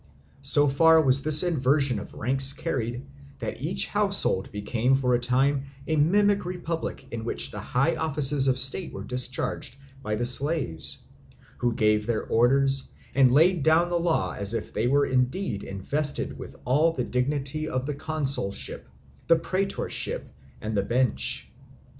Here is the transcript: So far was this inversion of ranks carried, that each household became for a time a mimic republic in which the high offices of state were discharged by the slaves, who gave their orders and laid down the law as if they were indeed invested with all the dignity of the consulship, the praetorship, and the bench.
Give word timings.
So 0.41 0.67
far 0.67 0.99
was 0.99 1.21
this 1.21 1.43
inversion 1.43 1.99
of 1.99 2.15
ranks 2.15 2.53
carried, 2.53 3.05
that 3.37 3.61
each 3.61 3.85
household 3.85 4.51
became 4.51 4.95
for 4.95 5.13
a 5.13 5.19
time 5.19 5.65
a 5.85 5.95
mimic 5.95 6.43
republic 6.43 7.05
in 7.11 7.23
which 7.23 7.51
the 7.51 7.59
high 7.59 7.95
offices 7.95 8.47
of 8.47 8.57
state 8.57 8.91
were 8.91 9.03
discharged 9.03 9.75
by 10.01 10.15
the 10.15 10.25
slaves, 10.25 11.03
who 11.59 11.75
gave 11.75 12.07
their 12.07 12.23
orders 12.23 12.85
and 13.13 13.31
laid 13.31 13.61
down 13.61 13.89
the 13.89 13.99
law 13.99 14.33
as 14.33 14.55
if 14.55 14.73
they 14.73 14.87
were 14.87 15.05
indeed 15.05 15.61
invested 15.63 16.35
with 16.35 16.55
all 16.65 16.93
the 16.93 17.03
dignity 17.03 17.69
of 17.69 17.85
the 17.85 17.93
consulship, 17.93 18.89
the 19.27 19.35
praetorship, 19.35 20.33
and 20.61 20.75
the 20.75 20.81
bench. 20.81 21.47